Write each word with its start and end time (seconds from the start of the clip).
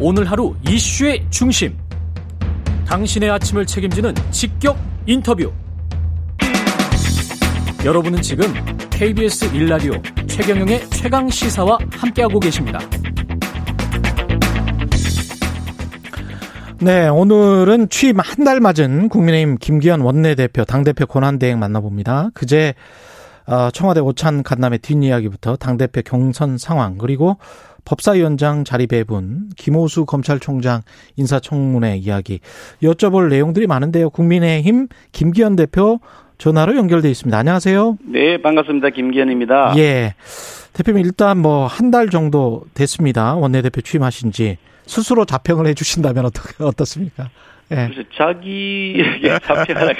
오늘 0.00 0.24
하루 0.24 0.54
이슈의 0.66 1.26
중심. 1.30 1.76
당신의 2.86 3.30
아침을 3.30 3.66
책임지는 3.66 4.14
직격 4.30 4.78
인터뷰. 5.06 5.52
여러분은 7.84 8.20
지금 8.22 8.46
KBS 8.90 9.54
일라디오 9.54 9.92
최경영의 10.26 10.88
최강 10.90 11.28
시사와 11.28 11.78
함께하고 11.92 12.40
계십니다. 12.40 12.78
네, 16.82 17.08
오늘은 17.08 17.90
취임 17.90 18.18
한 18.20 18.44
달 18.44 18.58
맞은 18.60 19.10
국민의힘 19.10 19.58
김기현 19.58 20.00
원내대표 20.00 20.64
당대표 20.64 21.04
권한대행 21.06 21.58
만나봅니다. 21.58 22.30
그제 22.32 22.74
어, 23.46 23.68
청와대 23.72 24.00
오찬 24.00 24.42
간담회 24.44 24.78
뒷이야기부터 24.78 25.56
당대표 25.56 26.00
경선 26.02 26.56
상황 26.56 26.96
그리고 26.98 27.36
법사위원장 27.84 28.64
자리 28.64 28.86
배분, 28.86 29.48
김호수 29.56 30.04
검찰총장 30.06 30.82
인사청문회 31.16 31.96
이야기 31.98 32.40
여쭤볼 32.82 33.28
내용들이 33.28 33.66
많은데요. 33.66 34.10
국민의힘 34.10 34.88
김기현 35.12 35.56
대표 35.56 36.00
전화로 36.38 36.76
연결돼 36.76 37.10
있습니다. 37.10 37.36
안녕하세요. 37.36 37.98
네, 38.04 38.40
반갑습니다. 38.40 38.90
김기현입니다. 38.90 39.74
예. 39.76 40.14
대표님 40.72 41.04
일단 41.04 41.38
뭐 41.38 41.66
한 41.66 41.90
달 41.90 42.08
정도 42.10 42.62
됐습니다. 42.74 43.34
원내대표 43.34 43.80
취임하신 43.80 44.32
지 44.32 44.56
스스로 44.86 45.24
자평을 45.24 45.66
해 45.66 45.74
주신다면 45.74 46.24
어떻, 46.26 46.60
어떻습니까? 46.60 47.28
예. 47.72 47.88
그래서 47.88 48.02
자기에게 48.14 49.38
자평하라 49.44 49.92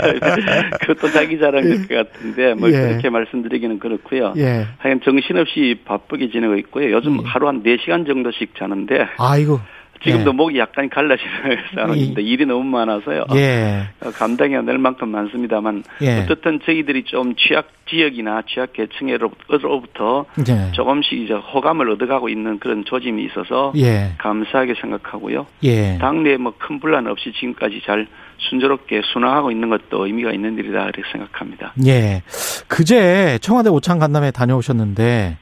그것도 0.80 1.10
자기 1.12 1.38
자랑일 1.38 1.86
것 1.86 1.94
같은데 1.94 2.54
뭐 2.54 2.68
예. 2.68 2.72
그렇게 2.72 3.10
말씀드리기는 3.10 3.78
그렇고요. 3.78 4.34
예. 4.36 4.66
하여간 4.78 5.00
정신없이 5.04 5.80
바쁘게 5.84 6.30
지내고 6.30 6.56
있고요. 6.56 6.90
요즘 6.92 7.18
예. 7.18 7.22
하루 7.24 7.48
한 7.48 7.62
4시간 7.62 8.06
정도씩 8.06 8.56
자는데 8.56 9.06
아이고. 9.18 9.60
지금도 10.02 10.30
예. 10.30 10.34
목이 10.34 10.58
약간 10.58 10.88
갈라지는 10.88 11.30
상황인데 11.74 12.22
일이 12.22 12.46
너무 12.46 12.64
많아서요. 12.64 13.24
예. 13.34 13.82
어, 14.02 14.10
감당이 14.10 14.56
안 14.56 14.64
될 14.66 14.78
만큼 14.78 15.08
많습니다만 15.08 15.82
예. 16.02 16.20
어떻든 16.20 16.60
저희들이 16.64 17.04
좀 17.04 17.34
취약 17.36 17.68
지역이나 17.88 18.42
취약 18.48 18.72
계층으로부터 18.72 20.24
예. 20.48 20.72
조금씩 20.72 21.12
이제 21.18 21.34
호감을 21.34 21.90
얻어가고 21.90 22.28
있는 22.28 22.58
그런 22.58 22.84
조짐이 22.84 23.24
있어서 23.26 23.72
예. 23.76 24.12
감사하게 24.18 24.74
생각하고요. 24.80 25.46
예. 25.64 25.98
당내에 25.98 26.36
뭐 26.36 26.54
큰 26.58 26.78
분란 26.80 27.06
없이 27.06 27.32
지금까지 27.32 27.80
잘 27.84 28.06
순조롭게 28.38 29.02
순항하고 29.12 29.50
있는 29.50 29.68
것도 29.70 30.06
의미가 30.06 30.32
있는 30.32 30.56
일이다 30.58 30.84
이렇게 30.84 31.02
생각합니다. 31.12 31.72
예. 31.86 32.22
그제 32.68 33.38
청와대 33.42 33.70
오찬 33.70 33.98
간담회 33.98 34.30
다녀오셨는데 34.30 35.36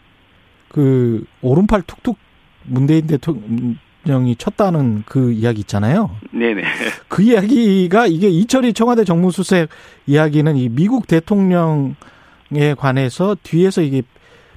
그 0.69 1.25
오른팔 1.43 1.83
툭툭 1.87 2.17
문재인 2.65 3.07
대통령 3.07 3.77
대통령이 4.09 4.37
쳤다는 4.37 5.05
그 5.07 5.33
이야기 5.33 5.61
있잖아요. 5.61 6.11
네네. 6.33 6.63
그 7.09 7.23
이야기가 7.23 8.07
이게 8.07 8.29
이철희 8.29 8.73
청와대 8.73 9.05
정무수석 9.05 9.69
이야기는 10.07 10.57
이 10.57 10.69
미국 10.71 11.07
대통령에 11.07 11.95
관해서 12.77 13.37
뒤에서 13.43 13.83
이게 13.83 14.03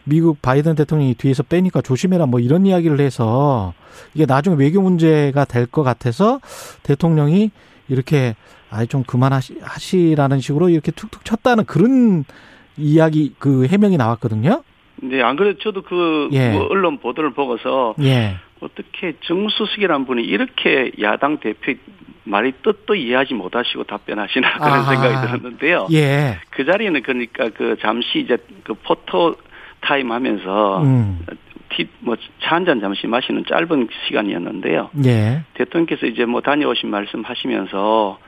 미국 0.05 0.41
바이든 0.41 0.75
대통령이 0.75 1.13
뒤에서 1.15 1.43
빼니까 1.43 1.81
조심해라 1.81 2.25
뭐 2.25 2.39
이런 2.39 2.65
이야기를 2.65 2.99
해서 2.99 3.73
이게 4.15 4.25
나중에 4.25 4.55
외교 4.55 4.81
문제가 4.81 5.45
될 5.45 5.67
것 5.67 5.83
같아서 5.83 6.39
대통령이 6.83 7.51
이렇게 7.87 8.35
아예 8.71 8.85
좀 8.85 9.03
그만하시라는 9.03 10.39
식으로 10.39 10.69
이렇게 10.69 10.91
툭툭 10.91 11.25
쳤다는 11.25 11.65
그런 11.65 12.23
이야기 12.77 13.33
그 13.37 13.67
해명이 13.67 13.97
나왔거든요. 13.97 14.63
네, 15.03 15.21
안 15.21 15.35
그래도 15.35 15.59
저도 15.59 15.81
그 15.83 16.29
예. 16.31 16.51
뭐 16.51 16.67
언론 16.69 16.99
보도를 16.99 17.33
보고서 17.33 17.95
예. 18.01 18.35
어떻게 18.61 19.13
정수석이란 19.21 20.05
분이 20.05 20.23
이렇게 20.23 20.91
야당 21.01 21.37
대표 21.39 21.73
말이 22.23 22.53
뜻도 22.63 22.95
이해하지 22.95 23.33
못하시고 23.33 23.83
답변하시나 23.85 24.53
그런 24.59 24.71
아하. 24.71 24.91
생각이 24.93 25.27
들었는데요. 25.27 25.87
예. 25.91 26.39
그 26.51 26.65
자리에는 26.65 27.01
그러니까 27.01 27.49
그 27.49 27.75
잠시 27.81 28.19
이제 28.19 28.37
그 28.63 28.73
포토 28.75 29.35
타임 29.81 30.11
하면서 30.11 30.83
음. 30.83 31.25
뭐차 32.01 32.21
한 32.41 32.65
잔 32.65 32.79
잠시 32.81 33.07
마시는 33.07 33.45
짧은 33.47 33.87
시간이었는데요. 34.07 34.91
예. 35.05 35.41
대통령께서 35.55 36.05
이제 36.05 36.25
뭐 36.25 36.41
다녀오신 36.41 36.89
말씀 36.89 37.23
하시면서 37.23 38.19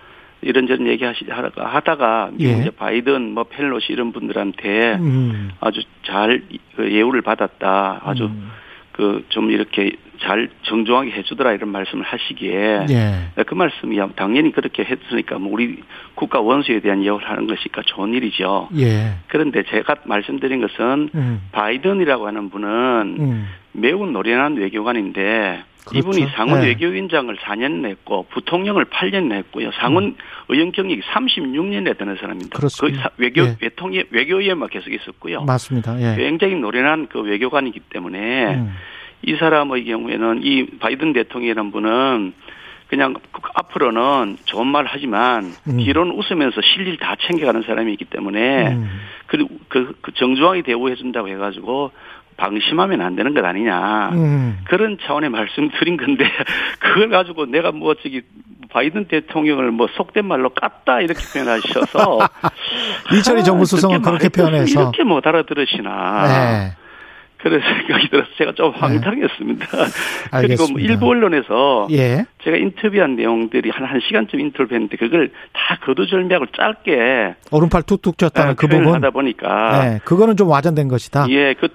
이런저런 0.42 0.88
얘기하시 0.88 1.26
하다가 1.56 2.32
예. 2.42 2.46
이제 2.46 2.72
바이든 2.72 3.34
뭐 3.34 3.44
펠로시 3.44 3.94
이런 3.94 4.12
분들한테 4.12 4.96
음. 4.96 5.52
아주 5.60 5.82
잘그 6.08 6.92
예우를 6.92 7.22
받았다. 7.22 8.02
아주 8.04 8.26
음. 8.26 8.50
그 8.94 9.24
좀 9.30 9.52
이렇게 9.52 9.92
잘 10.22 10.48
정중하게 10.64 11.12
해주더라 11.12 11.54
이런 11.54 11.70
말씀을 11.70 12.06
하시기에 12.06 12.86
예. 12.90 13.44
그 13.46 13.54
말씀이 13.54 14.00
당연히 14.16 14.52
그렇게 14.52 14.84
했으니까 14.84 15.38
뭐 15.38 15.52
우리 15.52 15.84
국가 16.16 16.40
원수에 16.40 16.80
대한 16.80 17.04
예우를 17.04 17.28
하는 17.28 17.48
것이니까 17.48 17.82
좋은 17.86 18.14
일이죠. 18.14 18.70
예. 18.78 19.16
그런데 19.28 19.64
제가 19.64 19.96
말씀드린 20.06 20.62
것은 20.62 21.10
음. 21.14 21.42
바이든이라고 21.52 22.28
하는 22.28 22.50
분은 22.50 23.16
음. 23.20 23.48
매우 23.74 24.06
노련한 24.06 24.56
외교관인데 24.56 25.64
그렇죠. 25.86 25.98
이분이 25.98 26.32
상원 26.36 26.62
네. 26.62 26.68
외교위원장을 26.68 27.36
4년 27.36 27.82
냈고 27.82 28.26
부통령을 28.30 28.86
8년 28.86 29.28
냈고요. 29.28 29.72
상원 29.74 30.06
음. 30.06 30.16
의원 30.48 30.72
경력이 30.72 31.02
36년에 31.02 31.98
되는 31.98 32.16
사람입니다. 32.16 32.58
그렇습니다. 32.58 33.10
그 33.10 33.24
외교 33.24 33.44
예. 33.44 33.58
외통위 33.62 34.04
외교위원만 34.10 34.70
계속 34.70 34.92
있었고요. 34.94 35.44
맞습니다. 35.44 36.00
예. 36.00 36.16
굉장히 36.16 36.56
노련한 36.56 37.08
그 37.08 37.20
외교관이기 37.20 37.82
때문에 37.90 38.56
음. 38.56 38.74
이 39.24 39.36
사람의 39.36 39.86
경우에는 39.86 40.42
이 40.44 40.66
바이든 40.80 41.14
대통령이라는 41.14 41.72
분은 41.72 42.34
그냥 42.88 43.16
앞으로는 43.56 44.38
좋은 44.46 44.68
말 44.68 44.86
하지만 44.88 45.52
음. 45.68 45.78
뒤로는 45.78 46.14
웃으면서 46.14 46.62
실리를 46.62 46.98
다 46.98 47.16
챙겨가는 47.28 47.64
사람이기 47.64 48.06
때문에 48.06 48.74
음. 48.74 48.90
그, 49.26 49.48
그, 49.68 49.98
그 50.02 50.14
정중하게 50.14 50.62
대우해 50.62 50.96
준다고 50.96 51.28
해가지고 51.28 51.92
방심하면 52.38 53.02
안 53.02 53.16
되는 53.16 53.34
것 53.34 53.44
아니냐 53.44 54.10
음. 54.14 54.60
그런 54.66 54.98
차원의 55.06 55.30
말씀 55.30 55.70
드린 55.80 55.98
건데 55.98 56.26
그걸 56.80 57.10
가지고 57.10 57.46
내가 57.46 57.72
뭐 57.72 57.96
저기 57.96 58.22
바이든 58.70 59.06
대통령을 59.06 59.72
뭐 59.72 59.88
속된 59.96 60.26
말로 60.26 60.50
깠다 60.50 61.04
이렇게 61.04 61.22
표현하셔서 61.34 62.20
이철희 63.14 63.44
정부 63.44 63.66
수석은 63.66 64.02
그렇게 64.02 64.30
표현해서 64.30 64.82
이렇게 64.82 65.04
못 65.04 65.26
알아들으시나 65.26 66.28
네. 66.28 66.84
그런 67.44 67.60
생각이 67.60 68.08
들어서 68.10 68.30
제가 68.38 68.54
좀 68.54 68.72
네. 68.72 68.80
황당했습니다. 68.80 69.68
네. 69.78 70.42
그리고 70.42 70.68
뭐 70.72 70.80
일부 70.80 71.08
언론에서 71.10 71.88
예. 71.92 72.26
제가 72.44 72.58
인터뷰한 72.58 73.18
내용들이 73.18 73.70
한 73.70 73.86
1시간쯤 73.86 74.40
인터뷰했는데 74.40 74.98
그걸 74.98 75.30
다 75.52 75.78
거두절미하고 75.86 76.48
짧게 76.58 77.36
오른팔 77.52 77.84
툭툭 77.84 78.18
쳤다는 78.18 78.52
아, 78.52 78.54
그 78.56 78.68
부분 78.68 78.96
하다 78.96 79.12
보니까 79.12 79.84
네. 79.84 80.00
그거는 80.06 80.38
좀 80.38 80.50
와전된 80.50 80.88
것이다. 80.88 81.28
예, 81.30 81.54
그 81.54 81.68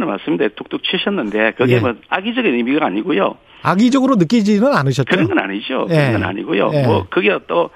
건 0.00 0.08
맞습니다. 0.08 0.48
툭툭 0.56 0.82
치셨는데 0.84 1.52
그게 1.56 1.74
예. 1.74 1.80
뭐 1.80 1.94
악의적인 2.08 2.54
의미가 2.54 2.86
아니고요. 2.86 3.36
악의적으로 3.62 4.16
느끼지는 4.16 4.72
않으셨죠? 4.74 5.04
그런 5.10 5.28
건 5.28 5.38
아니죠. 5.38 5.86
그런 5.86 6.08
예. 6.08 6.12
건 6.12 6.24
아니고요. 6.24 6.70
예. 6.74 6.82
뭐 6.86 7.06
그게 7.10 7.36
또 7.46 7.70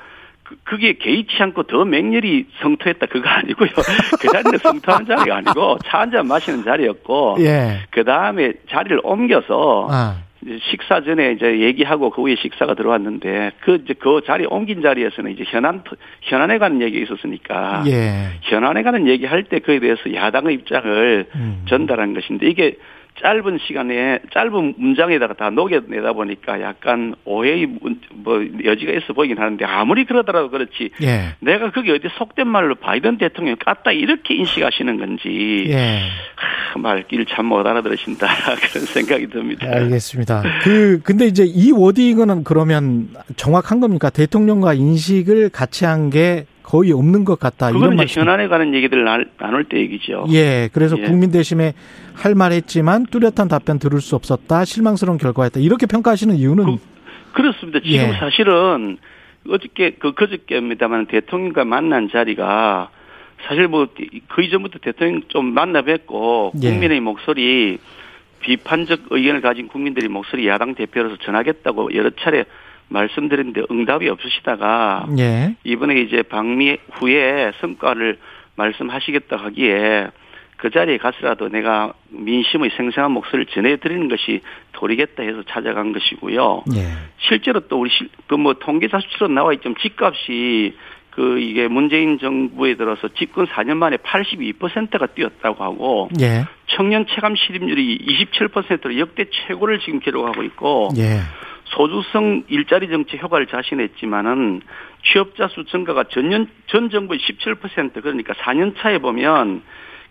그, 0.45 0.57
그게 0.65 0.95
개의치 0.99 1.31
않고 1.41 1.65
더 1.65 1.85
맹렬히 1.85 2.47
성토했다 2.61 3.07
그거 3.07 3.29
아니고요. 3.31 3.69
그 4.21 4.29
자리는 4.29 4.59
성토하는 4.59 5.07
자리가 5.07 5.37
아니고 5.37 5.79
차 5.87 5.99
한 5.99 6.11
잔 6.11 6.27
마시는 6.27 6.65
자리였고 6.65 7.37
예. 7.41 7.81
그 7.91 8.05
다음에 8.05 8.53
자리를 8.71 9.01
옮겨서 9.05 9.89
아. 9.91 10.17
식사 10.71 11.03
전에 11.03 11.33
이제 11.33 11.61
얘기하고 11.61 12.11
그 12.11 12.23
후에 12.23 12.37
식사가 12.37 12.75
들어왔는데 12.75 13.53
그 13.61 13.83
이제 13.85 13.95
그 13.95 14.23
자리 14.27 14.47
옮긴 14.47 14.81
자리에서는 14.81 15.33
이제 15.33 15.45
현안 15.47 15.83
현안에 16.23 16.59
관한 16.59 16.81
얘기가 16.81 17.05
있었으니까 17.05 17.85
예. 17.87 18.39
현안에 18.43 18.83
관한 18.83 19.07
얘기할 19.07 19.45
때 19.45 19.59
그에 19.59 19.81
대해서 19.81 20.15
야당의 20.15 20.55
입장을 20.55 21.27
음. 21.35 21.63
전달한 21.69 22.15
것인데 22.15 22.49
이게 22.49 22.77
짧은 23.23 23.59
시간에 23.67 24.21
짧은 24.33 24.75
문장에다가 24.79 25.35
다 25.35 25.51
녹여내다 25.51 26.13
보니까 26.15 26.61
약간 26.63 27.15
오해의 27.25 27.67
뭐 28.15 28.41
여지가 28.65 28.93
있어 28.93 29.13
보이긴 29.13 29.39
하는데 29.39 29.65
아무리 29.65 30.05
그러더라도 30.07 30.49
그렇지 30.51 30.91
예. 31.03 31.35
내가 31.41 31.71
그게 31.71 31.93
어디 31.93 32.09
속된 32.17 32.47
말로 32.49 32.77
바이든 32.77 33.19
대통령 33.19 33.57
깠다 33.57 33.95
이렇게 33.95 34.35
인식하시는 34.35 34.99
건지 34.99 35.67
예. 35.69 36.01
말귀를 36.79 37.27
참 37.27 37.51
못 37.51 37.67
알아들으신다 37.67 38.27
그런 38.71 38.87
생각이 38.87 39.27
듭니다. 39.29 39.67
알겠습니다. 39.69 40.43
그 40.63 41.01
근데 41.03 41.27
이제 41.27 41.45
이 41.45 41.73
워딩은 41.73 42.45
그러면 42.45 43.09
정확한 43.37 43.81
겁니까? 43.81 44.09
대통령과 44.11 44.75
인식을 44.75 45.49
같이 45.51 45.85
한 45.85 46.11
게 46.11 46.47
거의 46.71 46.93
없는 46.93 47.25
것 47.25 47.41
같다. 47.41 47.71
이런 47.71 47.97
말씀. 47.97 48.23
현안에 48.23 48.47
관한 48.47 48.73
얘기들 48.75 49.05
나눌 49.05 49.65
때 49.65 49.79
얘기죠. 49.79 50.27
예, 50.31 50.69
그래서 50.73 50.97
예. 50.97 51.03
국민 51.03 51.33
대심에 51.33 51.73
할 52.15 52.37
말했지만 52.37 53.07
뚜렷한 53.07 53.49
답변 53.49 53.81
들을 53.81 54.01
수 54.01 54.15
없었다. 54.15 54.65
실망스러운 54.65 55.19
결과였다. 55.19 55.59
이렇게 55.59 55.87
평가하시는 55.87 56.37
이유는 56.37 56.79
그, 57.33 57.43
렇습니다 57.43 57.81
지금 57.81 57.97
예. 57.97 58.13
사실은 58.21 58.99
어저께 59.49 59.97
그 59.99 60.13
그저께입니다만 60.13 61.07
대통령과 61.07 61.65
만난 61.65 62.09
자리가 62.09 62.91
사실 63.49 63.67
뭐 63.67 63.89
그 64.29 64.43
이전부터 64.43 64.79
대통령 64.81 65.23
좀 65.29 65.47
만나 65.53 65.83
뵙고 65.83 66.53
예. 66.63 66.71
국민의 66.71 67.01
목소리 67.01 67.79
비판적 68.41 69.01
의견을 69.11 69.41
가진 69.41 69.67
국민들이 69.67 70.09
목소리 70.09 70.47
야당 70.47 70.75
대표로서 70.75 71.17
전하겠다고 71.17 71.95
여러 71.95 72.11
차례 72.21 72.45
말씀드렸는데 72.91 73.63
응답이 73.71 74.09
없으시다가 74.09 75.07
예. 75.19 75.57
이번에 75.65 76.01
이제 76.01 76.23
방미 76.23 76.77
후에 76.93 77.53
성과를 77.61 78.19
말씀하시겠다 78.57 79.37
하기에 79.37 80.09
그 80.57 80.69
자리에 80.71 80.99
가서라도 80.99 81.49
내가 81.49 81.95
민심의 82.11 82.71
생생한 82.77 83.13
목소리를 83.13 83.47
전해드리는 83.47 84.09
것이 84.09 84.43
도리겠다 84.73 85.23
해서 85.23 85.43
찾아간 85.49 85.93
것이고요. 85.93 86.65
예. 86.77 86.83
실제로 87.17 87.61
또 87.61 87.81
우리 87.81 87.91
그뭐 88.27 88.55
통계자 88.55 89.01
수치로 89.01 89.29
나와 89.29 89.55
있지만 89.55 89.75
집값이 89.81 90.75
그 91.11 91.39
이게 91.39 91.67
문재인 91.67 92.19
정부에 92.19 92.77
들어서 92.77 93.09
집권 93.09 93.47
4년 93.47 93.77
만에 93.77 93.97
82%가 93.97 95.07
뛰었다고 95.07 95.65
하고 95.65 96.09
예. 96.21 96.45
청년 96.67 97.07
체감 97.07 97.37
실입률이 97.37 97.99
27%로 98.31 98.99
역대 98.99 99.25
최고를 99.31 99.81
지금 99.81 100.01
기록하고 100.01 100.43
있고 100.43 100.91
예. 100.99 101.21
소주성 101.71 102.45
일자리 102.49 102.89
정책 102.89 103.23
효과를 103.23 103.47
자신했지만은 103.47 104.63
취업자 105.05 105.49
수 105.49 105.65
증가가 105.65 106.05
전년 106.05 106.49
전 106.67 106.91
정부의 106.91 107.21
17% 107.21 108.03
그러니까 108.03 108.35
4년 108.35 108.75
차에 108.79 108.99
보면 108.99 109.63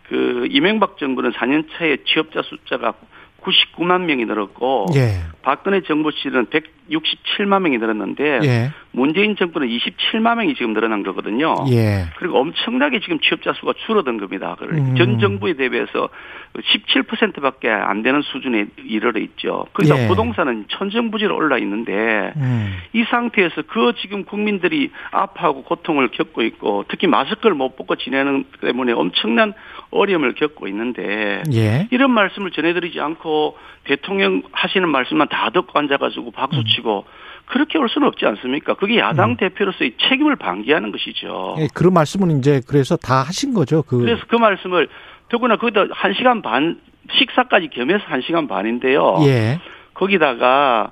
그 0.07 0.47
이명박 0.49 0.97
정부는 0.97 1.31
4년 1.31 1.67
차에 1.71 1.97
취업자 2.05 2.41
숫자가 2.41 2.93
99만 3.41 4.01
명이 4.01 4.25
늘었고 4.25 4.87
예. 4.95 5.21
박근혜 5.41 5.81
정부 5.81 6.11
시절은 6.11 6.47
167만 6.89 7.61
명이 7.61 7.77
늘었는데 7.77 8.39
예. 8.43 8.71
문재인 8.91 9.35
정부는 9.35 9.67
27만 9.67 10.37
명이 10.37 10.55
지금 10.55 10.73
늘어난 10.73 11.03
거거든요. 11.03 11.55
예. 11.69 12.05
그리고 12.17 12.39
엄청나게 12.39 12.99
지금 13.01 13.19
취업자 13.19 13.53
수가 13.53 13.73
줄어든 13.85 14.17
겁니다. 14.17 14.55
음. 14.61 14.95
전 14.97 15.19
정부에 15.19 15.53
대비해서 15.53 16.09
17%밖에 16.55 17.69
안 17.69 18.01
되는 18.01 18.21
수준에 18.21 18.65
이르러 18.77 19.19
있죠. 19.21 19.67
그러니까 19.73 20.03
예. 20.03 20.07
부동산은 20.07 20.65
천정부지로 20.69 21.35
올라 21.35 21.57
있는데 21.59 22.33
음. 22.37 22.77
이 22.93 23.03
상태에서 23.03 23.63
그 23.67 23.93
지금 24.01 24.23
국민들이 24.23 24.91
아파하고 25.11 25.63
고통을 25.63 26.09
겪고 26.09 26.41
있고 26.41 26.85
특히 26.87 27.07
마스크를 27.07 27.55
못 27.55 27.75
벗고 27.75 27.95
지내는 27.95 28.45
때문에 28.61 28.93
엄청난 28.93 29.53
어려움을 29.91 30.33
겪고 30.33 30.67
있는데 30.67 31.43
예. 31.53 31.87
이런 31.91 32.11
말씀을 32.11 32.51
전해드리지 32.51 32.99
않고 32.99 33.57
대통령 33.85 34.43
하시는 34.51 34.87
말씀만 34.87 35.29
다 35.29 35.49
듣고 35.49 35.77
앉아가지고 35.77 36.31
박수 36.31 36.63
치고 36.63 36.78
음. 36.85 37.01
그렇게 37.45 37.77
올 37.79 37.89
수는 37.89 38.07
없지 38.07 38.25
않습니까? 38.25 38.75
그게 38.75 38.99
야당 38.99 39.31
음. 39.31 39.37
대표로서의 39.37 39.93
책임을 40.09 40.35
방기하는 40.35 40.91
것이죠. 40.91 41.55
예, 41.59 41.67
그런 41.73 41.93
말씀은 41.93 42.37
이제 42.37 42.61
그래서 42.67 42.95
다 42.95 43.21
하신 43.23 43.53
거죠. 43.53 43.81
그. 43.81 43.97
그래서 43.97 44.21
그 44.27 44.35
말씀을 44.35 44.87
더구나 45.29 45.57
거기다 45.57 45.87
한 45.91 46.13
시간 46.13 46.41
반 46.41 46.79
식사까지 47.11 47.69
겸해서 47.69 48.03
한 48.05 48.21
시간 48.21 48.47
반인데요. 48.47 49.17
예. 49.25 49.59
거기다가 49.95 50.91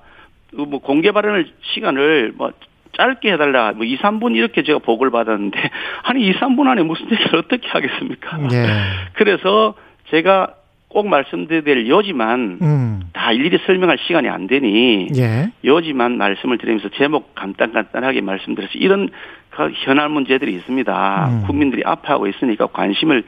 그뭐 0.50 0.80
공개 0.80 1.12
발언을 1.12 1.48
시간을 1.74 2.34
뭐 2.36 2.52
짧게 2.98 3.34
해달라, 3.34 3.74
뭐 3.74 3.86
2, 3.86 3.98
3분 3.98 4.36
이렇게 4.36 4.64
제가 4.64 4.80
보고를 4.80 5.12
받았는데, 5.12 5.58
아니 6.04 6.28
2, 6.28 6.34
3분 6.34 6.68
안에 6.68 6.82
무슨 6.82 7.06
얘기를 7.12 7.38
어떻게 7.38 7.68
하겠습니까? 7.68 8.40
예. 8.52 8.68
그래서 9.14 9.76
제가 10.10 10.56
꼭 10.90 11.08
말씀드려야 11.08 11.64
될 11.64 11.90
여지만 11.90 12.60
음. 12.62 13.02
다 13.14 13.32
일일이 13.32 13.60
설명할 13.66 13.98
시간이 14.00 14.30
안 14.30 14.48
되니 14.48 15.10
예. 15.18 15.52
여지만 15.64 16.18
말씀을 16.18 16.58
드리면서 16.58 16.90
제목 16.90 17.36
간단 17.36 17.74
간단하게 17.74 18.22
말씀드려서 18.22 18.74
이런 18.76 19.10
그 19.50 19.72
현안 19.86 20.12
문제들이 20.12 20.54
있습니다. 20.54 21.28
음. 21.30 21.44
국민들이 21.46 21.82
아파하고 21.86 22.28
있으니까 22.28 22.68
관심을 22.68 23.24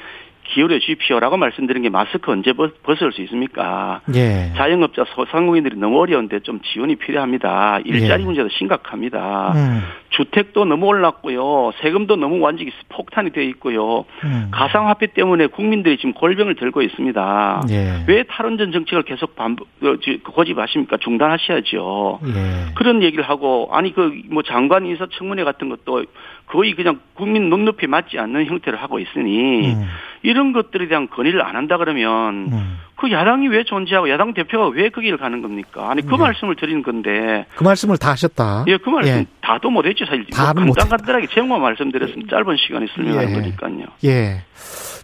기울여 0.54 0.80
주십시오라고 0.80 1.38
말씀드린 1.38 1.84
게 1.84 1.90
마스크 1.90 2.32
언제 2.32 2.54
벗을 2.54 3.12
수 3.12 3.22
있습니까? 3.24 4.02
예. 4.16 4.52
자영업자 4.56 5.06
소상공인들이 5.16 5.78
너무 5.78 6.00
어려운데 6.02 6.40
좀 6.42 6.60
지원이 6.62 6.96
필요합니다. 6.96 7.80
일자리 7.86 8.22
예. 8.22 8.26
문제도 8.26 8.48
심각합니다. 8.50 9.54
음. 9.56 9.82
주택도 10.10 10.66
너무 10.66 10.88
올랐고요. 10.88 11.72
세금도 11.82 12.16
너무 12.16 12.40
완전히 12.40 12.72
폭탄이 12.90 13.32
되어 13.32 13.44
있고요. 13.44 14.06
음. 14.24 14.48
가상화폐 14.52 15.08
때문에 15.08 15.48
국민들이 15.48 15.98
지금 15.98 16.14
골병을 16.14 16.56
들고 16.56 16.82
있습니다. 16.82 17.64
예. 17.70 18.04
왜 18.08 18.24
탈원전 18.24 18.72
정책을 18.72 19.04
계속 19.04 19.36
반복, 19.36 19.68
어, 19.84 19.96
고집하십니까? 20.32 20.98
중단하셔야죠. 20.98 22.20
예. 22.26 22.74
그런 22.76 23.04
얘기를 23.04 23.24
하고 23.24 23.70
아니 23.72 23.94
그 23.94 24.10
뭐 24.30 24.44
장관 24.44 24.86
인사 24.86 25.08
청문회 25.12 25.44
같은 25.44 25.70
것도 25.70 26.06
거의 26.48 26.74
그냥 26.74 27.00
국민 27.14 27.50
눈높이 27.50 27.88
맞지 27.88 28.18
않는 28.20 28.46
형태를 28.46 28.82
하고 28.82 29.00
있으니 29.00 29.74
음. 29.74 29.86
이런 30.22 30.54
것들에 30.54 30.88
대한 30.88 31.08
건의를 31.10 31.42
안 31.46 31.56
한다 31.56 31.78
그러면 31.78 32.50
음. 32.52 32.78
그 32.96 33.12
야당이 33.12 33.48
왜 33.48 33.64
존재하고 33.64 34.10
야당 34.10 34.34
대표가 34.34 34.68
왜그 34.68 35.02
길을 35.02 35.18
가는 35.18 35.42
겁니까? 35.42 35.90
아니 35.90 36.02
그 36.02 36.12
네. 36.12 36.18
말씀을 36.18 36.56
드리는 36.56 36.84
건데 36.84 37.46
그 37.56 37.64
말씀을 37.64 37.98
다 37.98 38.12
하셨다. 38.12 38.66
예, 38.68 38.78
그 38.78 38.90
말씀 38.90 39.14
예. 39.14 39.26
다도 39.42 39.70
못했죠 39.70 40.06
사실. 40.06 40.26
다는 40.28 40.66
뭐 40.66 40.76
간단간단하게 40.76 41.28
제목만 41.28 41.62
말씀드렸으면 41.62 42.28
짧은 42.30 42.58
시간에 42.58 42.88
설명하는 42.94 43.30
예. 43.30 43.34
거니까요. 43.34 43.86
예. 44.04 44.42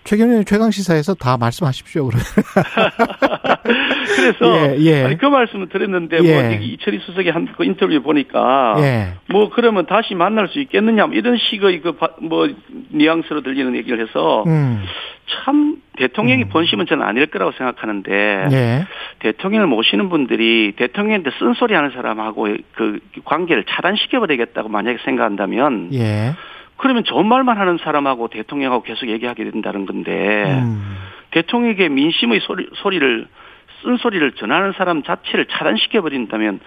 최경영 0.03 0.43
최강 0.45 0.69
시사에서 0.69 1.15
다 1.15 1.35
말씀하십시오. 1.37 2.07
그러면. 2.07 2.23
그래서 4.15 4.75
예, 4.75 4.77
예. 4.79 5.03
아니, 5.03 5.17
그 5.17 5.25
말씀을 5.25 5.69
드렸는데 5.69 6.17
뭐 6.17 6.27
예. 6.27 6.41
뭐 6.41 6.51
이철희 6.61 6.99
수석이 7.05 7.29
한그 7.29 7.63
인터뷰 7.63 7.99
보니까 8.03 8.75
예. 8.79 9.13
뭐 9.29 9.49
그러면 9.49 9.87
다시 9.87 10.13
만날 10.13 10.47
수 10.49 10.59
있겠느냐 10.59 11.07
뭐 11.07 11.15
이런 11.15 11.37
식의 11.37 11.81
그 11.81 11.93
뭐 12.19 12.47
뉘앙스로 12.91 13.41
들리는 13.41 13.75
얘기를 13.75 13.99
해서 14.05 14.43
음. 14.47 14.83
참 15.27 15.81
대통령이 15.97 16.43
음. 16.43 16.49
본심은 16.49 16.85
저는 16.85 17.05
아닐 17.05 17.25
거라고 17.25 17.51
생각하는데 17.53 18.47
예. 18.51 18.85
대통령을 19.19 19.67
모시는 19.67 20.09
분들이 20.09 20.73
대통령한테 20.75 21.31
쓴소리 21.39 21.73
하는 21.73 21.91
사람하고 21.91 22.47
그 22.73 22.99
관계를 23.23 23.65
차단시켜 23.67 24.19
버리겠다고 24.19 24.69
만약에 24.69 24.99
생각한다면 25.03 25.89
예. 25.93 26.33
그러면 26.77 27.03
좋은 27.05 27.25
말만 27.25 27.57
하는 27.57 27.77
사람하고 27.77 28.27
대통령하고 28.27 28.83
계속 28.83 29.07
얘기하게 29.07 29.49
된다는 29.49 29.85
건데 29.85 30.43
음. 30.45 30.95
대통령에게 31.31 31.89
민심의 31.89 32.41
소리, 32.41 32.67
소리를 32.75 33.27
쓴소리를 33.83 34.33
전하는 34.33 34.73
사람 34.73 35.03
자체를 35.03 35.45
차단시켜 35.45 36.01
버린다면 36.01 36.59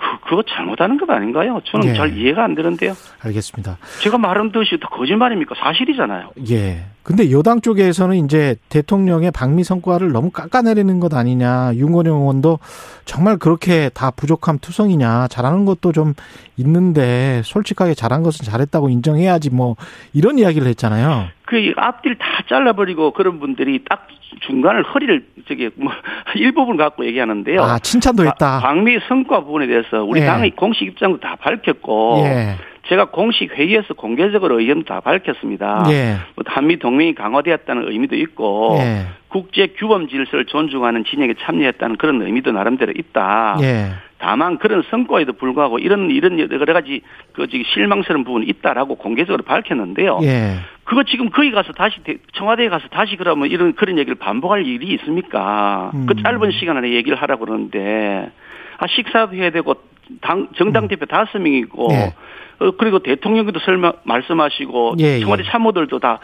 그, 0.00 0.28
그거 0.30 0.42
잘못하는 0.48 0.98
것 0.98 1.08
아닌가요? 1.10 1.60
저는 1.66 1.88
예. 1.88 1.94
잘 1.94 2.16
이해가 2.16 2.42
안 2.42 2.54
되는데요. 2.54 2.94
알겠습니다. 3.20 3.76
제가 4.02 4.16
말한 4.16 4.50
듯이 4.52 4.78
거짓말입니까? 4.80 5.54
사실이잖아요. 5.62 6.30
예. 6.50 6.86
근데 7.02 7.30
여당 7.30 7.60
쪽에서는 7.60 8.24
이제 8.24 8.56
대통령의 8.68 9.30
방미 9.30 9.64
성과를 9.64 10.12
너무 10.12 10.30
깎아내리는 10.30 11.00
것 11.00 11.14
아니냐. 11.14 11.72
윤건영 11.74 12.20
의원도 12.20 12.58
정말 13.04 13.36
그렇게 13.36 13.90
다 13.90 14.10
부족함 14.10 14.58
투성이냐. 14.60 15.28
잘하는 15.28 15.64
것도 15.64 15.92
좀 15.92 16.14
있는데 16.56 17.42
솔직하게 17.44 17.94
잘한 17.94 18.22
것은 18.22 18.44
잘했다고 18.44 18.88
인정해야지 18.90 19.50
뭐 19.50 19.76
이런 20.12 20.38
이야기를 20.38 20.66
했잖아요. 20.68 21.28
그 21.50 21.72
앞뒤를 21.76 22.16
다 22.16 22.26
잘라버리고 22.48 23.10
그런 23.10 23.40
분들이 23.40 23.82
딱 23.88 24.06
중간을 24.46 24.84
허리를 24.84 25.26
저기 25.48 25.68
뭐 25.74 25.90
일부분 26.36 26.76
갖고 26.76 27.04
얘기하는데요. 27.04 27.60
아 27.60 27.78
칭찬도 27.80 28.24
했다. 28.24 28.60
방미 28.60 29.00
성과 29.08 29.40
부분에 29.40 29.66
대해서 29.66 30.04
우리 30.04 30.20
예. 30.20 30.26
당의 30.26 30.52
공식 30.52 30.86
입장도 30.86 31.18
다 31.18 31.34
밝혔고 31.40 32.22
예. 32.24 32.54
제가 32.88 33.06
공식 33.06 33.52
회의에서 33.56 33.94
공개적으로 33.94 34.60
의견도 34.60 34.84
다 34.84 35.00
밝혔습니다. 35.00 35.84
예. 35.90 36.16
뭐 36.34 36.44
한미 36.46 36.78
동맹이 36.78 37.14
강화되었다는 37.14 37.90
의미도 37.90 38.16
있고 38.16 38.78
예. 38.80 39.06
국제 39.28 39.68
규범 39.68 40.08
질서를 40.08 40.46
존중하는 40.46 41.04
진영에 41.04 41.34
참여했다는 41.40 41.96
그런 41.96 42.22
의미도 42.22 42.52
나름대로 42.52 42.92
있다. 42.96 43.58
예. 43.60 43.90
다만 44.18 44.58
그런 44.58 44.82
성과에도 44.90 45.32
불구하고 45.32 45.78
이런 45.78 46.10
이런 46.10 46.38
여러 46.38 46.72
가지 46.72 47.00
그 47.32 47.46
실망스러운 47.74 48.24
부분이 48.24 48.46
있다라고 48.46 48.96
공개적으로 48.96 49.42
밝혔는데요. 49.44 50.20
예. 50.22 50.56
그거 50.84 51.04
지금 51.04 51.30
거기 51.30 51.52
가서 51.52 51.72
다시 51.72 51.96
청와대에 52.34 52.68
가서 52.68 52.88
다시 52.88 53.16
그러면 53.16 53.48
이런 53.48 53.74
그런 53.74 53.96
얘기를 53.98 54.16
반복할 54.16 54.66
일이 54.66 54.94
있습니까? 54.94 55.90
음. 55.94 56.06
그 56.06 56.20
짧은 56.20 56.50
시간 56.52 56.76
안에 56.76 56.92
얘기를 56.92 57.16
하라고 57.16 57.46
그러는데 57.46 58.30
아 58.78 58.86
식사도 58.88 59.36
해야 59.36 59.50
되고 59.50 59.74
당 60.20 60.48
정당 60.56 60.84
음. 60.84 60.88
대표 60.88 61.06
다섯 61.06 61.38
명이고 61.38 61.88
예. 61.92 62.14
어, 62.60 62.72
그리고 62.72 62.98
대통령께도 62.98 63.60
설명 63.60 63.92
말씀하시고 64.04 64.96
예, 65.00 65.16
예. 65.16 65.20
청와대 65.20 65.44
참모들도 65.44 65.98
다 65.98 66.20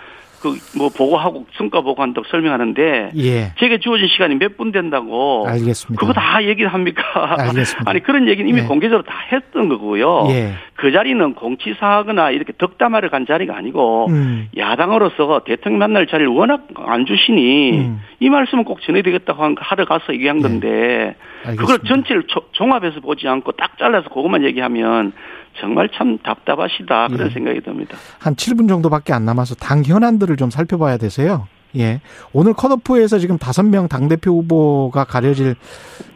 그 0.55 0.77
뭐 0.77 0.89
보고하고 0.91 1.47
성과 1.57 1.81
보고한다고 1.81 2.27
설명하는데 2.29 3.13
예. 3.17 3.53
제게 3.59 3.79
주어진 3.79 4.09
시간이 4.09 4.35
몇 4.37 4.57
분 4.57 4.73
된다고 4.73 5.45
알겠습니다. 5.47 6.01
그거 6.01 6.13
다 6.15 6.43
얘기를 6.45 6.73
합니까? 6.73 7.03
알겠습니다. 7.39 7.83
아니 7.91 8.03
그런 8.03 8.27
얘기는 8.29 8.49
이미 8.49 8.63
예. 8.63 8.65
공개적으로 8.65 9.03
다 9.03 9.15
했던 9.33 9.69
거고요. 9.69 10.29
예. 10.31 10.53
그 10.77 10.93
자리는 10.93 11.35
공치사하거나 11.35 12.31
이렇게 12.31 12.53
덕담하러 12.57 13.11
간 13.11 13.27
자리가 13.27 13.55
아니고 13.57 14.07
음. 14.09 14.49
야당으로서 14.57 15.43
대통령 15.45 15.79
만날 15.81 16.07
자리를 16.07 16.27
워낙 16.31 16.67
안 16.87 17.05
주시니 17.07 17.73
음. 17.73 18.01
이 18.21 18.31
말씀은 18.31 18.65
꼭 18.65 18.81
전해야 18.83 19.03
되겠다고 19.03 19.55
하러 19.59 19.85
가서 19.85 20.15
얘기한 20.15 20.39
예. 20.39 20.43
건데 20.43 21.17
그걸 21.57 21.79
전체를 21.81 22.25
종합해서 22.53 23.01
보지 23.01 23.29
않고 23.29 23.53
딱 23.53 23.79
잘라서 23.79 24.09
그것만 24.09 24.43
얘기하면 24.45 25.13
정말 25.61 25.89
참 25.95 26.19
답답하시다 26.19 27.09
그런 27.09 27.29
예. 27.29 27.33
생각이 27.33 27.61
듭니다. 27.61 27.97
한 28.19 28.35
7분 28.35 28.69
정도밖에 28.69 29.13
안 29.13 29.25
남아서 29.25 29.55
당 29.55 29.83
현안들을 29.85 30.37
좀 30.37 30.51
살펴봐야 30.51 30.97
되세요. 30.97 31.47
예. 31.77 32.01
오늘 32.33 32.53
컷오프에서 32.55 33.19
지금 33.19 33.39
다섯 33.39 33.63
명 33.65 33.89
당대표 33.89 34.31
후보가 34.33 35.05
가려질 35.05 35.55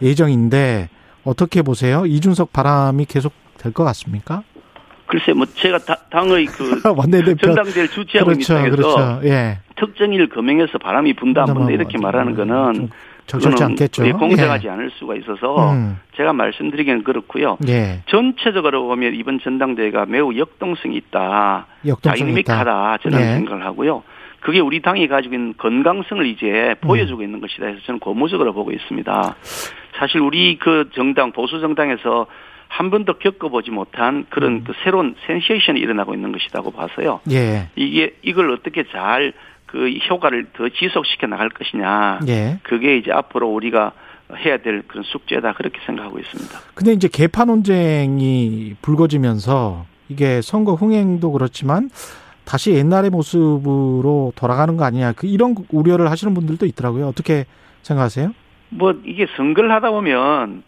예정인데 0.03 0.89
어떻게 1.25 1.63
보세요? 1.63 2.07
이준석 2.07 2.53
바람이 2.53 3.05
계속 3.07 3.33
될 3.59 3.73
것 3.73 3.85
같습니까? 3.85 4.43
글쎄, 5.07 5.33
뭐 5.33 5.45
제가 5.45 5.79
당의 6.11 6.47
그 6.47 6.81
원내대표 6.97 7.47
전당대를 7.49 7.89
주최하고 7.89 8.31
그렇죠, 8.31 8.55
있는 8.55 8.67
입장에서 8.73 8.77
그렇죠. 8.77 9.29
예. 9.29 9.59
특정일 9.77 10.29
금행에서 10.29 10.79
바람이 10.79 11.15
분다 11.17 11.43
안 11.43 11.55
분다 11.55 11.73
이렇게 11.73 11.99
말하는 11.99 12.37
거는 12.37 12.91
적절치 13.31 13.65
않겠죠. 13.65 14.19
공정하지 14.19 14.67
예. 14.67 14.71
않을 14.71 14.91
수가 14.99 15.15
있어서 15.17 15.73
음. 15.73 15.99
제가 16.17 16.33
말씀드리기는 16.33 17.05
그렇고요. 17.05 17.59
예. 17.69 18.03
전체적으로 18.07 18.87
보면 18.89 19.15
이번 19.15 19.41
전당대회가 19.41 20.07
매우 20.07 20.37
역동성이 20.37 20.97
있다. 20.97 21.67
다이내믹하다 22.03 22.99
저는 23.03 23.21
예. 23.21 23.25
생각을 23.35 23.65
하고요. 23.65 24.03
그게 24.41 24.59
우리 24.59 24.81
당이 24.81 25.07
가지고 25.09 25.35
있는 25.35 25.55
건강성을 25.57 26.27
이제 26.27 26.75
보여주고 26.81 27.21
음. 27.21 27.25
있는 27.25 27.41
것이다 27.41 27.67
해서 27.67 27.79
저는 27.87 28.01
고무적으로 28.01 28.53
보고 28.53 28.73
있습니다. 28.73 29.37
사실 29.99 30.21
우리 30.21 30.59
그 30.59 30.89
정당 30.95 31.33
보수 31.33 31.61
정당에서 31.61 32.27
한 32.71 32.91
번도 32.91 33.19
겪어보지 33.19 33.71
못한 33.71 34.27
그런 34.31 34.53
음. 34.53 34.65
그 34.65 34.73
새로운 34.85 35.15
센세이션이 35.27 35.79
일어나고 35.81 36.15
있는 36.15 36.33
것이라고 36.33 36.71
봐서요. 36.71 37.21
예. 37.31 37.69
이게 37.77 38.15
이걸 38.23 38.51
어떻게 38.51 38.85
잘 38.85 39.33
그 39.71 39.89
효과를 40.11 40.47
더 40.53 40.69
지속시켜 40.69 41.29
나갈 41.29 41.49
것이냐. 41.49 42.21
예. 42.27 42.59
그게 42.65 42.97
이제 42.97 43.13
앞으로 43.13 43.49
우리가 43.49 43.93
해야 44.45 44.59
될 44.59 44.83
그런 44.87 45.05
숙제다 45.05 45.55
그렇게 45.55 45.79
생각하고 45.87 46.19
있습니다. 46.19 46.59
근데 46.75 46.93
이제 46.93 47.09
개파 47.09 47.45
논쟁이 47.45 48.75
불거지면서 48.83 49.87
이게 50.09 50.41
선거 50.43 50.75
흥행도 50.75 51.31
그렇지만 51.31 51.89
다시 52.45 52.73
옛날의 52.73 53.11
모습으로 53.11 54.33
돌아가는 54.35 54.77
거 54.77 54.85
아니냐 54.85 55.13
그 55.13 55.29
이런 55.29 55.55
우려를 55.71 56.11
하시는 56.11 56.35
분들도 56.35 56.67
있더라고요. 56.67 57.07
어떻게 57.07 57.45
생각하세요? 57.83 58.33
뭐 58.71 58.95
이게 59.05 59.27
선거를 59.37 59.71
하다 59.71 59.91
보면 59.93 60.65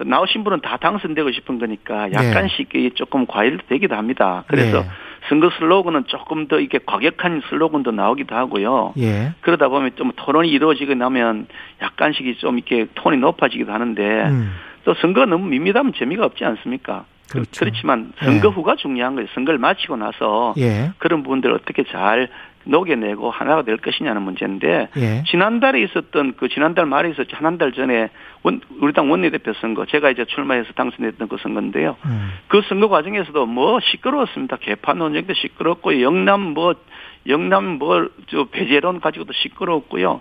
나오신 0.00 0.44
분은 0.44 0.60
다 0.60 0.76
당선되고 0.78 1.32
싶은 1.32 1.58
거니까 1.58 2.08
네. 2.08 2.12
약간씩 2.14 2.68
네. 2.72 2.90
조금 2.94 3.26
과일되기도 3.26 3.94
합니다. 3.94 4.44
그래서 4.46 4.82
네. 4.82 4.88
선거 5.28 5.50
슬로건은 5.58 6.04
조금 6.06 6.48
더 6.48 6.58
이게 6.58 6.78
과격한 6.84 7.42
슬로건도 7.48 7.92
나오기도 7.92 8.34
하고요. 8.34 8.94
예. 8.98 9.32
그러다 9.40 9.68
보면 9.68 9.92
좀 9.96 10.10
토론이 10.16 10.48
이루어지고 10.50 10.94
나면 10.94 11.46
약간씩 11.80 12.38
좀 12.38 12.58
이렇게 12.58 12.86
톤이 12.94 13.18
높아지기도 13.18 13.72
하는데 13.72 14.02
음. 14.02 14.52
또 14.84 14.94
선거가 14.94 15.26
너무 15.26 15.46
밋밋하면 15.46 15.92
재미가 15.96 16.24
없지 16.24 16.44
않습니까? 16.44 17.04
그렇죠. 17.30 17.60
그렇지만 17.60 18.12
선거 18.18 18.48
예. 18.48 18.52
후가 18.52 18.76
중요한 18.76 19.14
거예요. 19.14 19.28
선거를 19.34 19.58
마치고 19.58 19.96
나서 19.96 20.54
예. 20.58 20.90
그런 20.98 21.22
부분들을 21.22 21.54
어떻게 21.54 21.84
잘 21.84 22.28
녹여내고 22.64 23.30
하나가 23.30 23.62
될 23.62 23.76
것이냐는 23.76 24.22
문제인데 24.22 24.88
예. 24.96 25.24
지난달에 25.26 25.82
있었던 25.82 26.34
그 26.36 26.48
지난달 26.48 26.86
말에 26.86 27.10
있었지 27.10 27.34
한달 27.34 27.72
전에 27.72 28.10
원, 28.42 28.60
우리 28.80 28.92
당 28.92 29.10
원내대표 29.10 29.52
선거 29.54 29.86
제가 29.86 30.10
이제 30.10 30.24
출마해서 30.24 30.72
당선됐던 30.74 31.28
그 31.28 31.36
선거인데요. 31.42 31.96
음. 32.04 32.32
그 32.48 32.62
선거 32.68 32.88
과정에서도 32.88 33.46
뭐 33.46 33.80
시끄러웠습니다. 33.80 34.56
개판 34.56 34.98
논쟁도 34.98 35.34
시끄럽고 35.34 36.00
영남 36.00 36.40
뭐 36.40 36.74
영남 37.26 37.78
뭐저 37.78 38.48
배제론 38.50 39.00
가지고도 39.00 39.32
시끄러웠고요. 39.32 40.20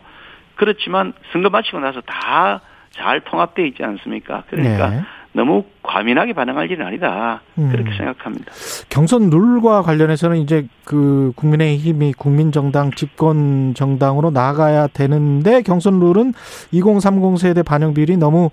그렇지만 0.55 1.13
선거 1.31 1.49
마치고 1.49 1.79
나서 1.79 2.01
다 2.01 2.61
잘 2.91 3.21
통합돼 3.21 3.67
있지 3.67 3.83
않습니까? 3.83 4.43
그러니까 4.49 4.89
네. 4.89 5.01
너무 5.33 5.63
과민하게 5.83 6.33
반응할 6.33 6.69
일은 6.69 6.85
아니다. 6.85 7.41
그렇게 7.55 7.89
음. 7.91 7.97
생각합니다. 7.97 8.51
경선 8.89 9.29
룰과 9.29 9.81
관련해서는 9.81 10.37
이제 10.37 10.67
그 10.83 11.31
국민의힘이 11.35 12.13
국민정당 12.13 12.91
집권 12.91 13.73
정당으로 13.73 14.31
나가야 14.31 14.87
되는데 14.87 15.61
경선 15.61 15.99
룰은 15.99 16.33
2030 16.71 17.39
세대 17.39 17.63
반영 17.63 17.93
비율이 17.93 18.17
너무 18.17 18.49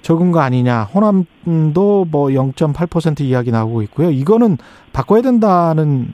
적은 0.00 0.32
거 0.32 0.40
아니냐. 0.40 0.82
호남도 0.84 2.06
뭐 2.10 2.28
0.8% 2.28 3.20
이야기 3.20 3.50
나오고 3.50 3.82
있고요. 3.82 4.10
이거는 4.10 4.58
바꿔야 4.92 5.22
된다는 5.22 6.08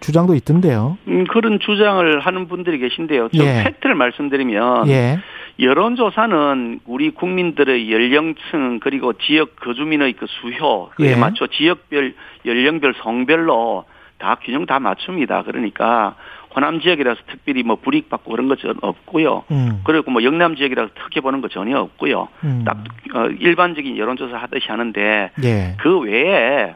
주장도 0.00 0.34
있던데요. 0.36 0.98
음, 1.08 1.24
그런 1.24 1.58
주장을 1.60 2.20
하는 2.20 2.48
분들이 2.48 2.78
계신데요. 2.78 3.28
좀 3.28 3.44
예. 3.44 3.64
팩트를 3.64 3.94
말씀드리면 3.94 4.88
예. 4.88 5.18
여론조사는 5.58 6.80
우리 6.84 7.10
국민들의 7.10 7.90
연령층 7.90 8.78
그리고 8.80 9.14
지역 9.14 9.56
거주민의 9.56 10.12
그 10.14 10.26
수효 10.28 10.90
그에 10.96 11.12
예. 11.12 11.16
맞춰 11.16 11.46
지역별 11.46 12.14
연령별 12.44 12.94
성별로 13.02 13.84
다 14.18 14.36
균형 14.42 14.66
다 14.66 14.78
맞춥니다. 14.80 15.42
그러니까 15.42 16.14
호남 16.54 16.80
지역이라서 16.80 17.20
특별히 17.30 17.62
뭐 17.62 17.76
불이익 17.76 18.08
받고 18.08 18.30
그런 18.30 18.48
것전 18.48 18.76
없고요. 18.80 19.44
음. 19.50 19.80
그리고 19.84 20.10
뭐 20.10 20.22
영남 20.24 20.56
지역이라서 20.56 20.90
특혜 20.94 21.20
보는 21.20 21.42
거 21.42 21.48
전혀 21.48 21.78
없고요. 21.78 22.28
음. 22.44 22.64
딱 22.64 22.78
어, 23.14 23.26
일반적인 23.26 23.96
여론조사 23.98 24.36
하듯이 24.36 24.68
하는데 24.68 25.30
예. 25.42 25.74
그 25.78 25.98
외에 26.00 26.74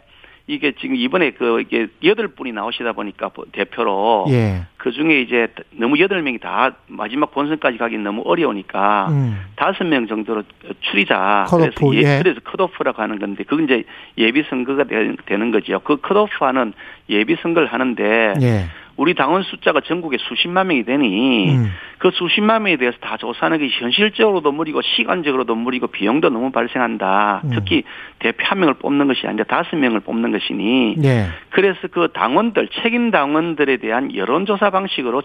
이게 0.51 0.73
지금 0.81 0.97
이번에 0.97 1.31
그 1.31 1.61
이게 1.61 1.87
여덟 2.05 2.29
분이 2.29 2.53
나오시다 2.53 2.93
보니까 2.93 3.31
대표로 3.53 4.27
예. 4.31 4.63
그 4.77 4.91
중에 4.91 5.21
이제 5.21 5.47
너무 5.73 5.99
여덟 6.01 6.23
명이 6.23 6.39
다 6.39 6.73
마지막 6.89 7.31
본선까지 7.33 7.79
가긴 7.79 8.03
너무 8.03 8.23
어려우니까 8.25 9.09
음. 9.11 9.41
다섯 9.57 9.85
음. 9.85 9.91
명 9.91 10.07
정도로 10.07 10.43
추리자. 10.81 11.47
컷오프, 11.49 11.71
그래서 11.75 11.95
예, 11.95 12.17
예. 12.17 12.23
그래서 12.23 12.41
컷오프라고 12.41 13.01
하는 13.01 13.19
건데 13.19 13.45
그건 13.45 13.65
이제 13.65 13.85
예비 14.19 14.43
선거가 14.49 14.85
되는 15.27 15.51
거죠. 15.51 15.81
그 15.81 15.97
컷오프하는 15.97 16.73
예비 17.09 17.37
선거를 17.41 17.69
하는데 17.69 18.35
예. 18.41 18.65
우리 19.01 19.15
당원 19.15 19.43
숫자가 19.45 19.81
전국에 19.81 20.19
수십만 20.21 20.67
명이 20.67 20.85
되니 20.85 21.49
음. 21.49 21.73
그 21.97 22.11
수십만 22.13 22.65
명에 22.65 22.77
대해서 22.77 22.99
다 23.01 23.17
조사하는 23.17 23.57
게 23.57 23.69
현실적으로도 23.69 24.53
무리고 24.53 24.83
시간적으로도 24.83 25.55
무리고 25.55 25.87
비용도 25.87 26.29
너무 26.29 26.51
발생한다. 26.53 27.41
음. 27.45 27.51
특히 27.55 27.83
대표 28.19 28.45
한 28.45 28.61
명을 28.61 28.75
뽑는 28.75 29.07
것이 29.07 29.27
아니라 29.27 29.45
다섯 29.45 29.75
명을 29.75 30.01
뽑는 30.01 30.33
것이니 30.33 30.97
네. 30.99 31.29
그래서 31.49 31.89
그 31.91 32.09
당원들 32.13 32.69
책임 32.83 33.11
당원들에 33.11 33.79
대한 33.79 34.15
여론조사 34.15 34.69
방식으로 34.69 35.23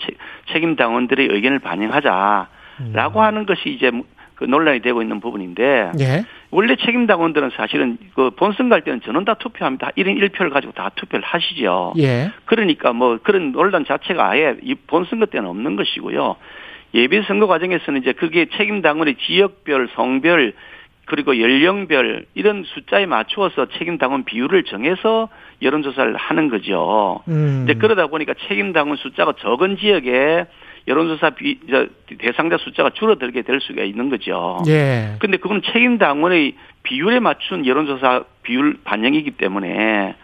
책임 0.53 0.77
당원들의 0.77 1.27
의견을 1.29 1.60
반영하자 1.60 2.48
라고 2.94 3.20
음. 3.20 3.25
하는 3.25 3.46
것이 3.46 3.70
이제 3.70 3.91
그 4.36 4.44
논란이 4.44 4.82
되고 4.82 5.01
있는 5.01 5.20
부분인데 5.20 5.92
예. 6.00 6.25
원래 6.51 6.75
책임 6.75 7.08
당원들은 7.08 7.51
사실은 7.56 7.98
그 8.13 8.32
본선 8.32 8.70
갈 8.70 8.82
때는 8.82 9.01
전원 9.01 9.25
다 9.25 9.34
투표합니다. 9.36 9.92
1인 9.98 10.20
1표를 10.20 10.51
가지고 10.51 10.74
다 10.74 10.92
투표를 10.96 11.24
하시죠. 11.25 11.94
예. 11.98 12.32
그러니까 12.46 12.94
뭐 12.94 13.18
그런 13.24 13.51
논란 13.51 13.86
자체가 13.86 14.30
아예 14.30 14.56
이 14.62 14.75
본선거 14.75 15.27
때는 15.27 15.50
없는 15.50 15.75
것이고요. 15.75 16.36
예비 16.94 17.22
선거 17.24 17.48
과정에서는 17.48 18.01
이제 18.01 18.13
그게 18.13 18.46
책임 18.56 18.82
당원의 18.82 19.15
지역별, 19.15 19.89
성별 19.96 20.54
그리고 21.06 21.39
연령별 21.39 22.25
이런 22.34 22.63
숫자에 22.65 23.06
맞추어서 23.06 23.68
책임 23.77 23.98
당원 23.98 24.24
비율을 24.24 24.63
정해서 24.63 25.30
여론조사를 25.62 26.15
하는 26.15 26.50
거죠. 26.50 27.22
음. 27.27 27.63
이제 27.63 27.75
그러다 27.75 28.08
보니까 28.08 28.34
책임 28.48 28.74
당원 28.74 28.98
숫자가 28.98 29.34
적은 29.39 29.77
지역에 29.77 30.46
여론조사 30.88 31.32
비, 31.32 31.60
대상자 32.20 32.58
숫자가 32.58 32.92
줄어들게 32.92 33.42
될 33.42 33.60
수가 33.62 33.84
있는 33.84 34.10
거죠. 34.10 34.62
예. 34.68 35.15
근데 35.20 35.38
그건 35.38 35.62
책임 35.74 35.98
당원의 35.98 36.56
비율에 36.84 37.20
맞춘 37.20 37.65
여론조사 37.65 38.24
비율 38.44 38.77
반영이기 38.84 39.32
때문에 39.32 40.15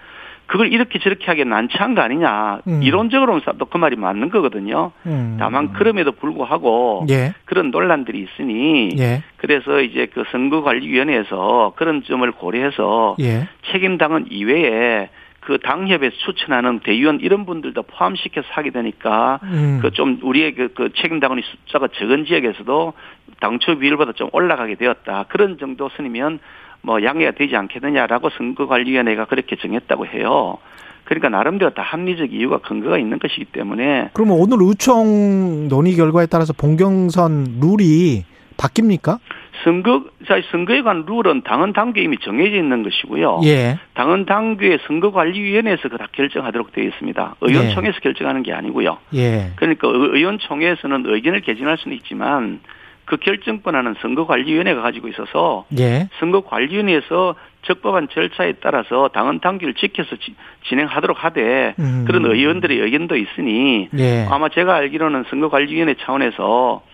그걸 0.51 0.71
이렇게 0.73 0.99
저렇게 0.99 1.25
하기 1.27 1.45
난처한 1.45 1.95
거 1.95 2.01
아니냐. 2.01 2.59
음. 2.67 2.83
이론적으로는 2.83 3.41
그 3.69 3.77
말이 3.77 3.95
맞는 3.95 4.29
거거든요. 4.29 4.91
음. 5.05 5.37
다만 5.39 5.71
그럼에도 5.71 6.11
불구하고 6.11 7.05
예. 7.09 7.33
그런 7.45 7.71
논란들이 7.71 8.19
있으니 8.19 8.89
예. 8.99 9.23
그래서 9.37 9.79
이제 9.79 10.07
그 10.13 10.25
선거관리위원회에서 10.29 11.73
그런 11.77 12.03
점을 12.03 12.29
고려해서 12.33 13.15
예. 13.21 13.47
책임당은 13.71 14.25
이외에 14.29 15.09
그 15.41 15.57
당협에서 15.57 16.15
추천하는 16.17 16.79
대의원 16.79 17.19
이런 17.19 17.45
분들도 17.45 17.81
포함시켜서 17.83 18.47
하게 18.51 18.69
되니까 18.69 19.39
음. 19.43 19.79
그좀 19.81 20.19
우리의 20.21 20.53
그, 20.53 20.73
그 20.73 20.91
책임당원의 20.95 21.43
숫자가 21.43 21.89
적은 21.89 22.25
지역에서도 22.25 22.93
당초 23.39 23.77
비율보다 23.77 24.13
좀 24.13 24.29
올라가게 24.31 24.75
되었다. 24.75 25.25
그런 25.29 25.57
정도 25.57 25.89
선이면 25.97 26.39
뭐 26.83 27.03
양해가 27.03 27.31
되지 27.31 27.55
않겠느냐라고 27.55 28.29
선거관리위원회가 28.29 29.25
그렇게 29.25 29.55
정했다고 29.55 30.05
해요. 30.07 30.57
그러니까 31.05 31.29
나름대로 31.29 31.73
다 31.73 31.81
합리적 31.81 32.31
이유가 32.31 32.59
근거가 32.59 32.99
있는 32.99 33.17
것이기 33.17 33.45
때문에. 33.45 34.11
그러면 34.13 34.37
오늘 34.39 34.57
의총 34.61 35.67
논의 35.67 35.95
결과에 35.95 36.27
따라서 36.27 36.53
본경선 36.53 37.59
룰이 37.59 38.23
바뀝니까? 38.61 39.19
선거, 39.63 40.03
자, 40.27 40.41
선거에 40.51 40.81
관한 40.81 41.05
룰은 41.05 41.43
당헌 41.43 41.73
당규에 41.73 42.03
이미 42.03 42.17
정해져 42.17 42.55
있는 42.55 42.83
것이고요. 42.83 43.41
예. 43.43 43.77
당헌 43.93 44.25
당규에 44.25 44.79
선거관리위원회에서 44.87 45.89
그다 45.89 46.07
결정하도록 46.11 46.71
되어 46.71 46.85
있습니다. 46.85 47.35
의원총회에서 47.41 47.97
예. 47.97 48.01
결정하는 48.01 48.43
게 48.43 48.53
아니고요. 48.53 48.97
예. 49.13 49.51
그러니까 49.55 49.87
의원총회에서는 49.87 51.03
의견을 51.05 51.41
개진할 51.41 51.77
수는 51.77 51.97
있지만 51.97 52.59
그 53.05 53.17
결정권하는 53.17 53.95
선거관리위원회가 54.01 54.81
가지고 54.81 55.09
있어서 55.09 55.65
예. 55.77 56.07
선거관리위원회에서 56.19 57.35
적법한 57.63 58.07
절차에 58.11 58.53
따라서 58.63 59.09
당헌 59.09 59.41
당규를 59.41 59.75
지켜서 59.75 60.15
지, 60.15 60.33
진행하도록 60.69 61.23
하되 61.23 61.75
음. 61.77 62.05
그런 62.07 62.25
의원들의 62.25 62.79
의견도 62.79 63.15
있으니 63.15 63.89
예. 63.97 64.25
아마 64.29 64.49
제가 64.49 64.75
알기로는 64.75 65.25
선거관리위원회 65.29 65.95
차원에서 66.03 66.81
어, 66.83 66.90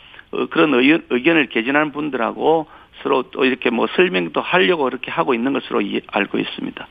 그런 0.49 0.73
의견, 0.73 1.03
의견을 1.09 1.49
개진하는 1.49 1.91
분들하고 1.91 2.67
서로 3.01 3.23
또 3.31 3.45
이렇게 3.45 3.69
뭐 3.69 3.87
설명도 3.95 4.41
하려고 4.41 4.83
그렇게 4.83 5.11
하고 5.11 5.33
있는 5.33 5.53
것으로 5.53 5.81
알고 6.07 6.39
있습니다. 6.39 6.87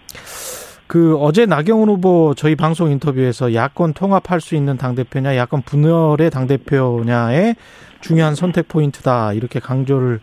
그 0.86 1.16
어제 1.16 1.46
나경원 1.46 1.88
후보 1.88 2.34
저희 2.36 2.54
방송 2.54 2.90
인터뷰에서 2.90 3.52
야권 3.54 3.94
통합할 3.94 4.40
수 4.40 4.54
있는 4.54 4.76
당 4.76 4.94
대표냐, 4.94 5.36
야권 5.36 5.62
분열의 5.62 6.30
당 6.30 6.46
대표냐의 6.46 7.56
중요한 8.00 8.36
선택 8.36 8.68
포인트다 8.68 9.32
이렇게 9.32 9.58
강조를 9.58 10.20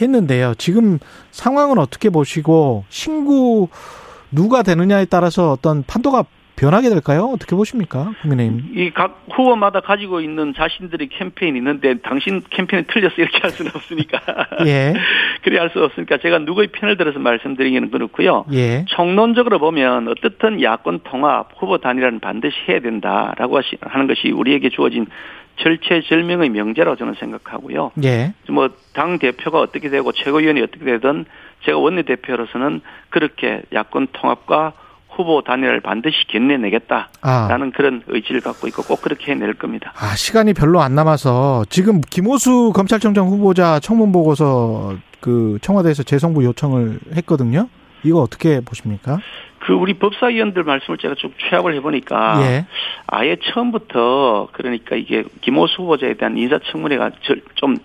했는데요. 0.00 0.54
지금 0.58 0.98
상황은 1.30 1.78
어떻게 1.78 2.10
보시고 2.10 2.84
신구 2.90 3.68
누가 4.30 4.62
되느냐에 4.62 5.06
따라서 5.06 5.52
어떤 5.52 5.82
판도가 5.82 6.24
변하게 6.56 6.90
될까요? 6.90 7.30
어떻게 7.32 7.56
보십니까? 7.56 8.12
국민의힘. 8.22 8.72
이 8.74 8.90
각 8.94 9.24
후보마다 9.30 9.80
가지고 9.80 10.20
있는 10.20 10.52
자신들의 10.54 11.08
캠페인이 11.08 11.56
있는데 11.58 11.94
당신 12.02 12.42
캠페인이 12.50 12.86
틀렸어 12.88 13.14
이렇게 13.18 13.38
할 13.40 13.50
수는 13.50 13.72
없으니까. 13.74 14.20
예. 14.66 14.92
그래 15.42 15.58
할 15.58 15.70
수 15.70 15.82
없으니까 15.82 16.18
제가 16.18 16.38
누구의 16.40 16.68
편을 16.68 16.96
들어서 16.98 17.18
말씀드리기는 17.18 17.90
그렇고요. 17.90 18.44
예. 18.52 18.84
총론적으로 18.88 19.58
보면 19.58 20.08
어떻든 20.08 20.62
야권 20.62 21.00
통합 21.04 21.48
후보 21.56 21.78
단일화는 21.78 22.20
반드시 22.20 22.54
해야 22.68 22.80
된다라고 22.80 23.60
하는 23.80 24.06
것이 24.06 24.30
우리에게 24.30 24.68
주어진 24.68 25.06
절체절명의 25.56 26.50
명제라고 26.50 26.96
저는 26.96 27.14
생각하고요. 27.14 27.92
예. 28.04 28.34
뭐당 28.48 29.18
대표가 29.18 29.60
어떻게 29.60 29.88
되고 29.88 30.12
최고위원이 30.12 30.60
어떻게 30.62 30.84
되든 30.84 31.24
제가 31.64 31.78
원내 31.78 32.02
대표로서는 32.02 32.80
그렇게 33.10 33.62
야권 33.72 34.08
통합과 34.12 34.72
후보 35.14 35.42
단일화를 35.42 35.80
반드시 35.80 36.26
견내내겠다라는 36.28 37.08
아. 37.22 37.70
그런 37.74 38.02
의지를 38.06 38.40
갖고 38.40 38.66
있고 38.68 38.82
꼭 38.82 39.02
그렇게 39.02 39.32
해낼 39.32 39.54
겁니다. 39.54 39.92
아, 39.96 40.14
시간이 40.16 40.54
별로 40.54 40.80
안 40.80 40.94
남아서 40.94 41.64
지금 41.68 42.00
김호수 42.00 42.72
검찰총장 42.74 43.26
후보자 43.26 43.78
청문 43.80 44.12
보고서 44.12 44.96
그 45.20 45.58
청와대에서 45.62 46.02
재송부 46.02 46.44
요청을 46.44 46.98
했거든요. 47.16 47.68
이거 48.04 48.20
어떻게 48.20 48.60
보십니까? 48.60 49.18
그 49.60 49.72
우리 49.72 49.94
법사위원들 49.94 50.64
말씀을 50.64 50.98
제가 50.98 51.14
쭉 51.14 51.32
취합을 51.38 51.74
해보니까 51.76 52.42
예. 52.42 52.66
아예 53.06 53.36
처음부터 53.36 54.48
그러니까 54.52 54.96
이게 54.96 55.22
김호수 55.40 55.82
후보자에 55.82 56.14
대한 56.14 56.36
인사청문회가 56.36 57.12
좀 57.54 57.76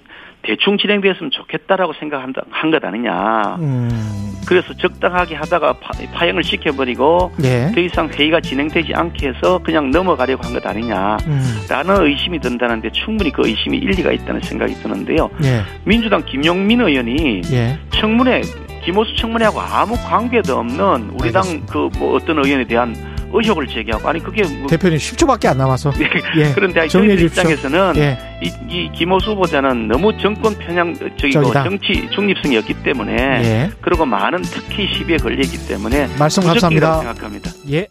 대충 0.47 0.77
진행되었으면 0.77 1.29
좋겠다라고 1.31 1.93
생각한 1.99 2.71
것 2.71 2.83
아니냐. 2.83 3.57
음. 3.59 4.33
그래서 4.47 4.73
적당하게 4.75 5.35
하다가 5.35 5.73
파, 5.73 6.25
행을 6.25 6.41
시켜버리고 6.41 7.33
네. 7.37 7.69
더 7.75 7.81
이상 7.81 8.07
회의가 8.07 8.39
진행되지 8.39 8.93
않게 8.95 9.27
해서 9.27 9.59
그냥 9.61 9.91
넘어가려고 9.91 10.43
한 10.45 10.53
것 10.53 10.65
아니냐라는 10.65 11.19
음. 11.27 12.05
의심이 12.05 12.39
든다는데 12.39 12.89
충분히 12.91 13.29
그 13.31 13.45
의심이 13.45 13.77
일리가 13.77 14.13
있다는 14.13 14.39
생각이 14.39 14.73
드는데요. 14.75 15.29
네. 15.41 15.61
민주당 15.83 16.23
김용민 16.25 16.79
의원이 16.79 17.41
네. 17.41 17.77
청문회 17.91 18.41
김호수 18.85 19.15
청문회하고 19.17 19.59
아무 19.59 19.95
관계도 19.97 20.57
없는 20.57 21.11
우리 21.19 21.31
당 21.33 21.43
그 21.67 21.89
뭐 21.99 22.15
어떤 22.15 22.37
의원에 22.43 22.63
대한 22.63 22.95
의혹을 23.33 23.67
제기하고 23.67 24.07
아니 24.07 24.21
그게 24.21 24.43
뭐 24.43 24.67
대표님 24.67 24.97
10초밖에 24.97 25.47
안 25.47 25.57
남아서 25.57 25.91
예. 25.99 26.41
예. 26.41 26.53
그런데 26.53 26.87
저희 26.87 27.13
입장에서는 27.23 27.93
예. 27.97 28.17
이, 28.41 28.51
이 28.69 28.91
김호수 28.93 29.31
후보자는 29.31 29.87
너무 29.87 30.17
정권 30.17 30.55
편향 30.55 30.93
저기고 31.17 31.41
뭐 31.41 31.53
정치 31.53 32.07
중립성이 32.11 32.57
없기 32.57 32.83
때문에 32.83 33.13
예. 33.15 33.71
그리고 33.81 34.05
많은 34.05 34.41
특히 34.43 34.87
시비에 34.93 35.17
걸리기 35.17 35.67
때문에 35.67 36.07
말씀 36.17 36.43
감사합니다. 36.43 36.99
생각합니다. 36.99 37.51
예. 37.71 37.87